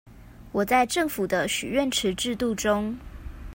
[0.51, 2.97] 我在政府的許願池制度中